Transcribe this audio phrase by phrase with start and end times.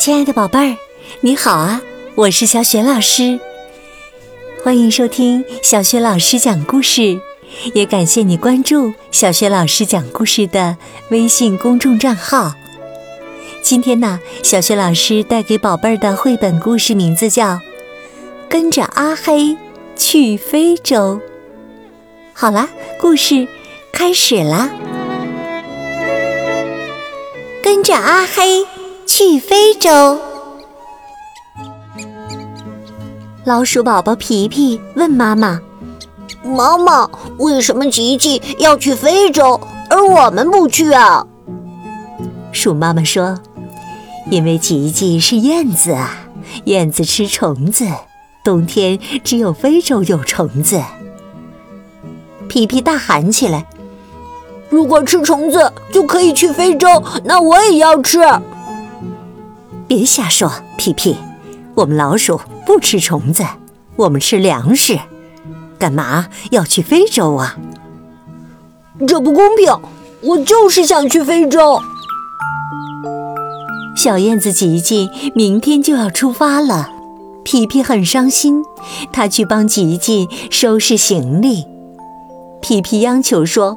[0.00, 0.76] 亲爱的宝贝儿，
[1.20, 1.82] 你好啊！
[2.14, 3.38] 我是小雪老师，
[4.64, 7.20] 欢迎收听小雪老师讲故事，
[7.74, 10.78] 也感谢你关注小雪老师讲故事的
[11.10, 12.54] 微信公众账号。
[13.60, 17.48] 今天呢，小雪老师带给宝贝儿的绘本故事名字叫
[18.48, 19.54] 《跟着阿黑
[19.96, 21.20] 去非洲》。
[22.32, 23.46] 好啦，故事
[23.92, 24.70] 开始啦！
[27.62, 28.64] 跟着阿黑
[29.12, 30.18] 去非洲。
[33.44, 35.60] 老鼠宝宝皮皮问妈妈
[36.46, 39.60] ：“妈妈，为什么吉吉要去非洲，
[39.90, 41.26] 而我们不去啊？”
[42.52, 43.36] 鼠妈妈说
[44.30, 46.28] ：“因为吉吉是燕子啊，
[46.66, 47.88] 燕子吃虫子，
[48.44, 50.80] 冬天只有非洲有虫子。”
[52.48, 53.66] 皮皮大喊起来
[54.70, 56.86] ：“如果吃虫子就可以去非洲，
[57.24, 58.20] 那我也要吃！”
[59.90, 61.16] 别瞎说，皮皮，
[61.74, 63.44] 我们老鼠不吃虫子，
[63.96, 64.96] 我们吃粮食，
[65.80, 67.56] 干嘛要去非洲啊？
[69.08, 69.76] 这不公平！
[70.20, 71.80] 我就是想去非洲。
[73.96, 76.90] 小燕子吉吉明天就要出发了，
[77.42, 78.62] 皮皮很伤心，
[79.12, 81.64] 他去帮吉吉收拾行李。
[82.60, 83.76] 皮皮央求说：“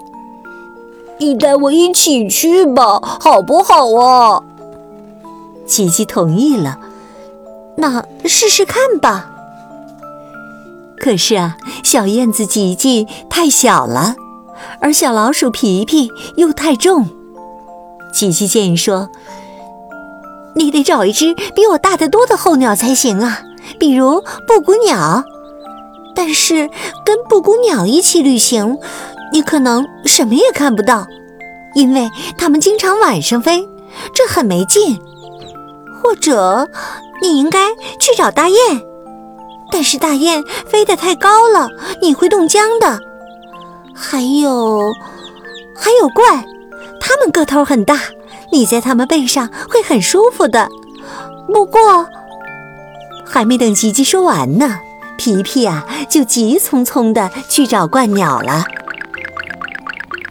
[1.19, 4.43] 你带我一起去吧，好不好啊？”
[5.65, 6.79] 吉吉同意了。
[7.77, 9.31] 那试试看吧。
[10.97, 14.15] 可是啊，小燕子吉吉太小了，
[14.79, 17.09] 而小老鼠皮皮又太重。
[18.13, 19.09] 吉吉建议说
[20.55, 23.41] ：“你得找一只比我大得多的候鸟才行啊，
[23.79, 25.23] 比如布谷鸟。”
[26.15, 26.69] 但是
[27.03, 28.77] 跟布谷鸟一起旅行，
[29.33, 31.07] 你可能什么也看不到，
[31.73, 33.67] 因为它们经常晚上飞，
[34.13, 35.01] 这很没劲。
[36.03, 36.69] 或者
[37.21, 38.81] 你应该去找大雁，
[39.71, 41.69] 但是大雁飞得太高了，
[42.01, 42.99] 你会冻僵的。
[43.95, 44.91] 还有，
[45.75, 46.45] 还有怪，
[46.99, 47.99] 它们个头很大，
[48.51, 50.67] 你在它们背上会很舒服的。
[51.47, 52.07] 不过，
[53.25, 54.79] 还没等吉吉说完呢。
[55.15, 58.65] 皮皮啊，就急匆匆地去找鹳鸟了。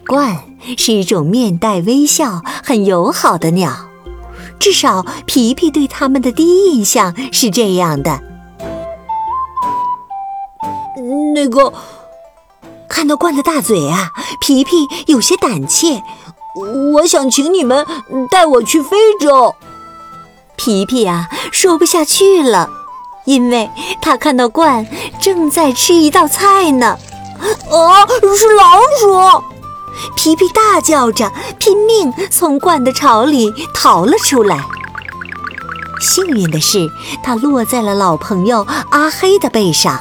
[0.07, 0.37] 鹳
[0.77, 3.73] 是一种面带微笑、很友好的鸟，
[4.63, 8.21] 至少皮皮对他们的第一印象是这样的。
[11.35, 11.73] 那个，
[12.89, 16.01] 看到罐的大嘴啊，皮皮有些胆怯。
[16.93, 17.85] 我想请你们
[18.31, 19.53] 带我去非洲。
[20.55, 22.71] 皮皮啊，说不下去了。
[23.25, 23.69] 因为
[24.01, 24.87] 他看到罐
[25.21, 26.97] 正在吃一道菜呢，
[27.69, 28.07] 啊，
[28.39, 29.45] 是老鼠！
[30.17, 34.65] 皮皮大叫着，拼命从罐的巢里逃了出来。
[36.01, 36.91] 幸运的是，
[37.23, 40.01] 它落在了老朋友阿黑的背上。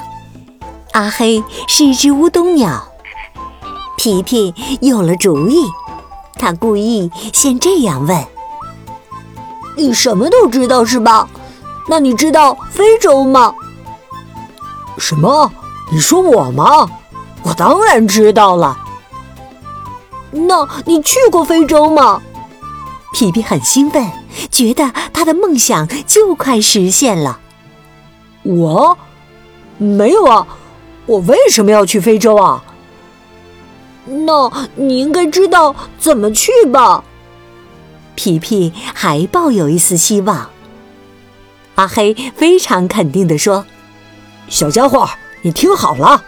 [0.94, 2.88] 阿黑是一只乌冬鸟。
[3.97, 5.69] 皮皮有了主意，
[6.40, 8.25] 他故意先这样问
[9.78, 11.29] ：“你什么都知道是吧？”
[11.88, 13.53] 那你知道非洲吗？
[14.97, 15.52] 什么？
[15.91, 16.88] 你说我吗？
[17.44, 18.78] 我当然知道了。
[20.31, 22.21] 那你去过非洲吗？
[23.13, 24.09] 皮皮很兴奋，
[24.49, 27.39] 觉得他的梦想就快实现了。
[28.43, 28.97] 我
[29.77, 30.47] 没有啊，
[31.05, 32.63] 我为什么要去非洲啊？
[34.05, 37.03] 那你应该知道怎么去吧？
[38.15, 40.49] 皮皮还抱有一丝希望。
[41.75, 43.65] 阿黑非常肯定地说
[44.47, 45.09] ：“小家伙，
[45.41, 46.23] 你听好了，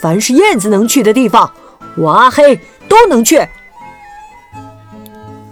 [0.00, 1.52] 凡是燕子能去的地方，
[1.96, 3.48] 我阿黑都能去。”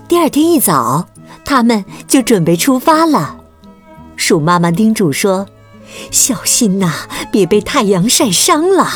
[0.06, 1.06] 第二天一早，
[1.44, 3.37] 他们就准备出发了。
[4.16, 5.47] 鼠妈妈叮嘱说
[6.10, 6.93] ：“小心呐，
[7.31, 8.91] 别被太阳晒伤了。”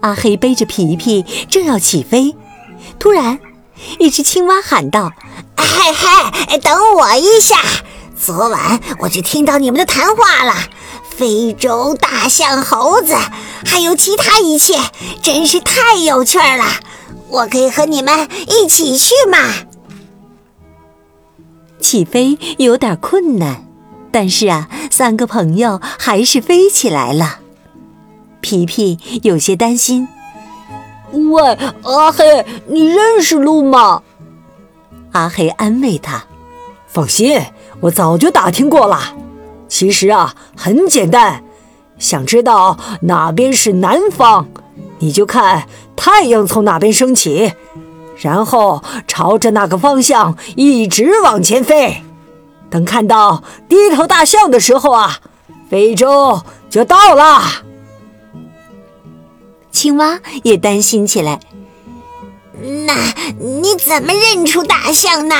[0.00, 2.36] 阿黑背着皮皮正要起飞，
[2.98, 3.38] 突然，
[3.98, 5.12] 一只青蛙喊道
[5.56, 7.56] ：“嘿嘿，等我一下！”
[8.16, 10.54] 昨晚我就听到你们的谈话了，
[11.22, 13.14] 非洲大象、猴子，
[13.64, 14.74] 还有其他一切，
[15.22, 16.64] 真是太有趣了。
[17.28, 19.38] 我可以和你们一起去吗？
[21.78, 23.64] 起飞有点困难，
[24.10, 27.38] 但是啊，三个朋友还是飞起来了。
[28.40, 30.08] 皮皮有些担心。
[31.12, 34.02] 喂，阿黑，你认识路吗？
[35.12, 36.24] 阿黑安慰他。
[36.88, 37.40] 放心，
[37.78, 39.14] 我早就打听过了。
[39.72, 41.42] 其实啊，很简单。
[41.98, 44.46] 想知道哪边是南方，
[44.98, 45.66] 你就看
[45.96, 47.54] 太阳从哪边升起，
[48.18, 52.02] 然后朝着那个方向一直往前飞。
[52.68, 55.20] 等看到第一头大象的时候啊，
[55.70, 57.40] 非洲就到了。
[59.70, 61.40] 青蛙也担心起来。
[62.84, 62.94] 那
[63.40, 65.34] 你怎么认出大象呢？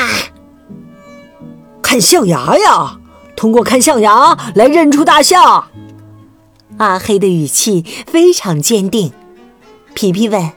[1.83, 2.97] 看象牙呀，
[3.43, 5.67] 通过看象牙来认出大象。
[6.77, 9.13] 阿黑的语气非常坚定。
[9.95, 10.53] 皮皮问：“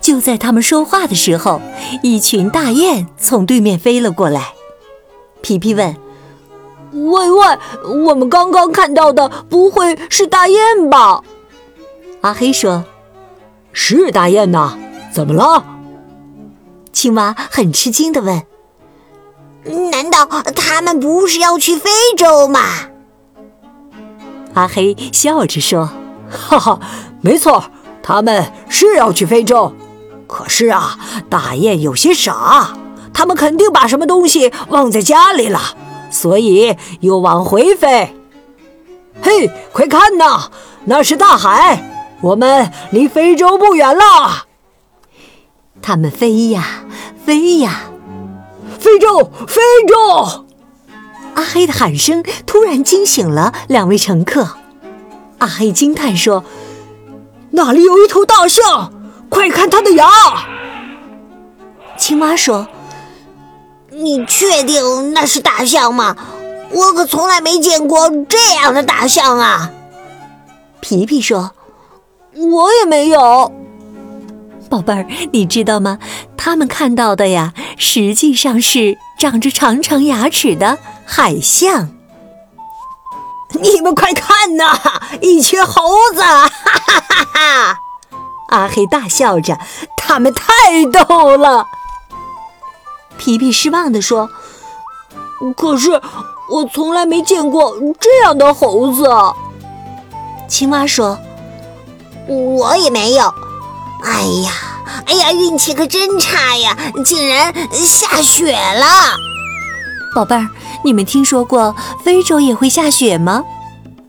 [0.00, 1.60] 就在他们说话的时候，
[2.04, 4.52] 一群大雁从对面飞了过来。”
[5.42, 5.96] 皮皮问
[6.94, 7.58] ：“喂喂，
[8.04, 11.24] 我们刚刚看到的不会是大雁吧？”
[12.22, 12.84] 阿黑说
[13.74, 14.78] ：“是大雁呐，
[15.12, 15.64] 怎么了？”
[16.94, 18.40] 青蛙很吃惊地问
[19.90, 22.60] ：“难道他们不是要去非洲吗？”
[24.54, 25.90] 阿黑笑着说
[26.28, 26.80] ：“哈哈，
[27.20, 27.64] 没错，
[28.02, 29.72] 他们是要去非洲。
[30.26, 30.98] 可是啊，
[31.28, 32.74] 大雁有些傻，
[33.12, 35.60] 他们肯定把什么东西忘在家里了，
[36.10, 38.16] 所以又往回飞。
[39.22, 40.50] 嘿，快看呐，
[40.84, 44.46] 那是大海，我们离非洲不远了。
[45.82, 46.64] 他们飞呀
[47.24, 47.89] 飞呀，
[48.80, 50.46] 非洲，非洲！”
[51.34, 54.56] 阿黑的喊声突然惊醒了两位乘客。
[55.38, 56.44] 阿黑惊叹说
[57.52, 58.92] ：“那里有一头大象，
[59.28, 60.08] 快看它的牙！”
[61.96, 62.66] 青蛙说
[63.90, 66.16] ：“你确定那是大象吗？
[66.72, 69.70] 我可从来没见过这样的大象啊！”
[70.80, 71.52] 皮皮说
[72.34, 73.52] ：“我也没有。”
[74.70, 75.98] 宝贝儿，你知道吗？
[76.36, 81.88] 他们看到的呀，实际上是长着长长牙齿的海象。
[83.60, 84.78] 你们快看呐，
[85.22, 85.82] 一群猴
[86.14, 86.20] 子！
[86.20, 87.78] 哈哈哈哈！
[88.50, 89.58] 阿黑大笑着，
[89.96, 90.44] 他们太
[90.92, 91.66] 逗了。
[93.16, 94.28] 皮皮失望地说
[95.56, 95.90] ：“可是
[96.50, 99.08] 我从来没见过这样的猴子。”
[100.48, 101.18] 青蛙说
[102.28, 103.34] ：“我也没有。”
[104.04, 104.52] 哎呀，
[105.06, 106.76] 哎呀，运气可真差呀！
[107.04, 109.16] 竟然下雪了。
[110.14, 110.48] 宝贝儿，
[110.84, 111.74] 你们听说过
[112.04, 113.42] 非洲也会下雪吗？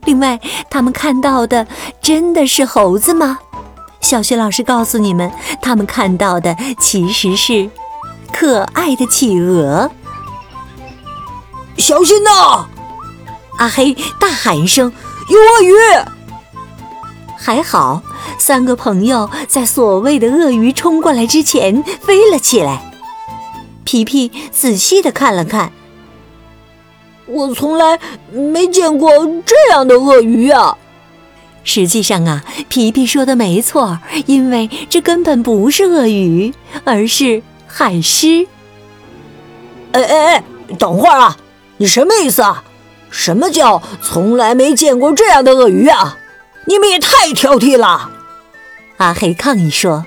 [0.05, 0.39] 另外，
[0.69, 1.67] 他们看到的
[2.01, 3.39] 真的是猴子吗？
[3.99, 5.31] 小雪老师告诉你们，
[5.61, 7.69] 他们看到的其实是
[8.33, 9.91] 可爱的企鹅。
[11.77, 12.65] 小心呐！
[13.57, 14.91] 阿黑大喊一声
[15.29, 15.73] ：“有鳄鱼！”
[17.43, 18.03] 还好，
[18.37, 22.93] 三个朋友在所谓的鳄鱼冲过来之前飞了起来。
[23.83, 25.71] 皮皮仔细的看了看，
[27.25, 27.99] 我从来
[28.31, 29.09] 没见过
[29.43, 30.77] 这样的鳄鱼啊！
[31.63, 33.97] 实际上啊，皮皮说的没错，
[34.27, 36.53] 因为这根本不是鳄鱼，
[36.83, 38.45] 而是海狮。
[39.93, 40.43] 哎哎哎，
[40.77, 41.37] 等会儿啊，
[41.77, 42.63] 你什么意思啊？
[43.09, 46.19] 什么叫从来没见过这样的鳄鱼啊？
[46.65, 48.11] 你们也太挑剔了！
[48.97, 50.05] 阿黑抗议说：“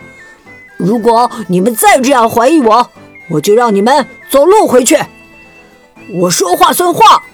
[0.78, 2.90] 如果你们再这样怀疑我，
[3.28, 4.96] 我就让你们走路回去。
[6.20, 7.24] 我说话算话。”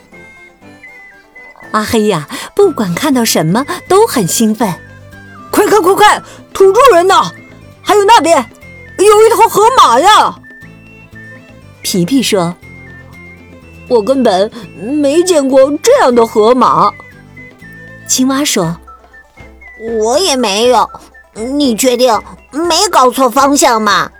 [1.72, 4.74] 阿黑呀，不管看到什么都很兴奋。
[5.50, 6.22] 快看快看，
[6.54, 7.14] 土著人呢？
[7.82, 8.50] 还有那边
[8.98, 10.40] 有一头河马呀！
[11.82, 12.54] 皮皮说
[13.86, 14.50] ：“我根本
[14.80, 16.90] 没见过这样的河马。”
[18.08, 18.79] 青蛙说。
[19.80, 20.88] 我也没有，
[21.34, 22.12] 你确定
[22.50, 24.10] 没搞错方向吗？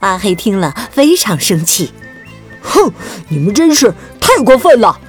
[0.00, 1.90] 阿黑听了非常生气，
[2.60, 2.92] 哼，
[3.28, 5.00] 你们真是太过分了！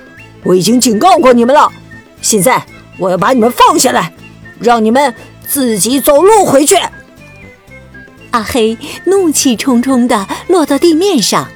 [0.44, 1.70] 我已经警告过你们了，
[2.22, 2.66] 现在
[2.98, 4.14] 我要把你们放下来，
[4.60, 5.14] 让你们
[5.46, 6.78] 自己走路回去。
[8.32, 11.50] 阿黑怒气冲冲地落到地面上，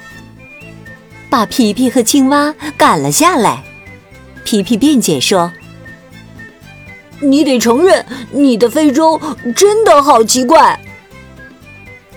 [1.30, 3.64] 把皮皮和青蛙赶了下来。
[4.44, 5.54] 皮皮辩解说。
[7.20, 9.20] 你得承认，你的非洲
[9.56, 10.80] 真的好奇怪。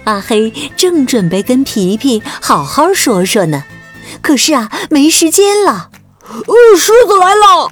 [0.04, 3.64] 阿黑正准备跟皮皮好好说说呢，
[4.20, 5.90] 可是啊，没时间了。
[6.28, 7.70] 哦，狮子来了！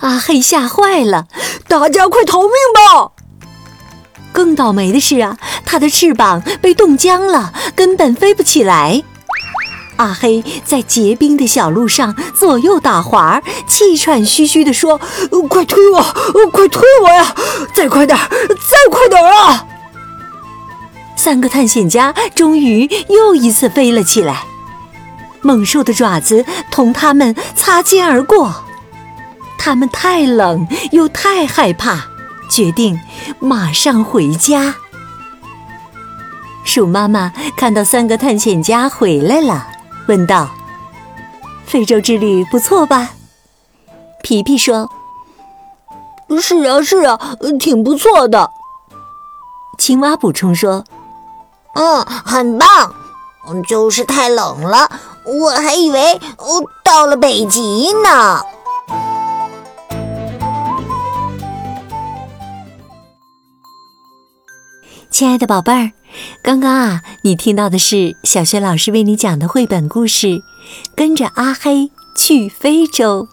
[0.00, 1.26] 阿黑吓坏了，
[1.68, 3.12] 大家快逃命吧！
[4.32, 9.02] 更倒霉的是啊，他的翅膀被冻僵了，根本飞不起来。
[10.00, 14.98] 阿黑在结冰的小路上左右打滑，气喘吁吁地说
[15.50, 16.02] ：“快推我，
[16.50, 17.34] 快推我呀！
[17.74, 19.66] 再快点，再快点啊！”
[21.16, 24.44] 三个探险家终于又一次飞了起来，
[25.42, 28.64] 猛兽的爪子同他们擦肩而过。
[29.58, 32.06] 他们太冷又太害怕，
[32.48, 32.98] 决定
[33.38, 34.76] 马上回家。
[36.64, 39.66] 鼠妈妈看到三个探险家回来了。
[40.10, 40.50] 问道
[41.64, 43.10] ：“非洲之旅不错吧？
[44.24, 44.90] 皮皮说
[46.42, 48.50] ：“是啊，是啊，挺不错的。”
[49.78, 50.84] 青蛙补充说
[51.78, 52.92] ：“嗯，很棒，
[53.68, 54.90] 就是太冷了，
[55.24, 58.42] 我还以为哦到了北极呢。”
[65.08, 65.92] 亲爱的宝贝儿，
[66.42, 70.26] 刚刚啊，你听到的是小学老师为你讲的绘本故事
[70.94, 73.28] 《跟着阿黑去非洲》。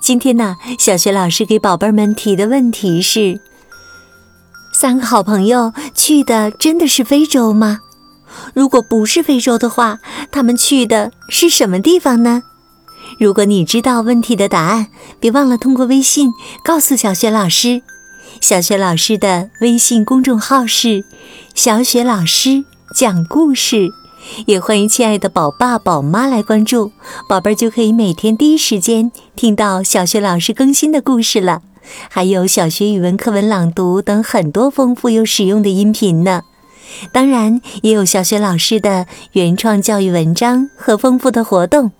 [0.00, 3.40] 今天呢，小学老师给宝贝们提的问题是：
[4.72, 7.80] 三个好朋友去的真的是非洲吗？
[8.54, 9.98] 如果不是非洲的话，
[10.30, 12.42] 他们去的是什么地方呢？
[13.18, 14.86] 如果你知道问题的答案，
[15.18, 16.30] 别忘了通过微信
[16.64, 17.82] 告诉小学老师。
[18.38, 21.04] 小雪老师的微信公众号是
[21.54, 23.90] “小雪老师讲故事”，
[24.46, 26.92] 也欢迎亲爱的宝爸宝妈来关注，
[27.28, 31.62] 宝贝儿就可以每天第一时间听到小雪老师更新的故事了，
[32.08, 36.42] 还有小学语文课文朗读等很多丰富又实用的音频呢。
[37.12, 41.92] 当然，也有小雪老师的原创教育文章和丰富的活动。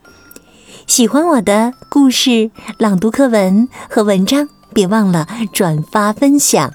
[0.87, 4.49] 喜欢我的故事、朗读课文和文章。
[4.72, 6.72] 别忘了转发分享。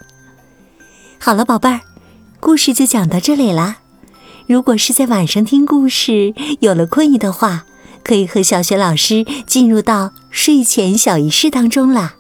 [1.20, 1.82] 好了，宝贝儿，
[2.40, 3.78] 故事就讲到这里啦。
[4.48, 7.66] 如果是在晚上听故事，有了困意的话，
[8.04, 12.16] 可以和小雪老师进入到睡前小仪式当中啦。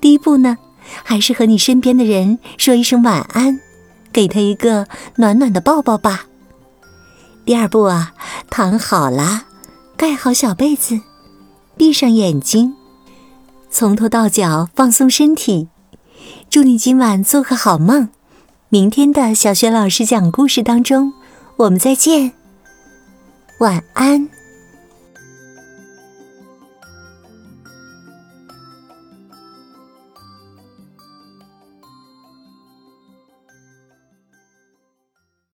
[0.00, 0.58] 第一步呢，
[1.04, 3.60] 还是和你身边的人说一声晚安，
[4.12, 6.24] 给他一个暖暖的抱抱吧。
[7.44, 8.12] 第二步啊，
[8.48, 9.44] 躺好了，
[9.96, 11.00] 盖好小被子，
[11.76, 12.74] 闭上眼睛。
[13.70, 15.68] 从头到脚放松身体，
[16.50, 18.08] 祝你今晚做个好梦。
[18.68, 21.12] 明天的小学老师讲故事当中，
[21.56, 22.32] 我们再见。
[23.58, 24.39] 晚安。